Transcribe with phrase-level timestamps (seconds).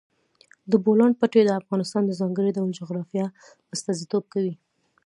[0.71, 3.25] د بولان پټي د افغانستان د ځانګړي ډول جغرافیه
[3.75, 4.53] استازیتوب کوي.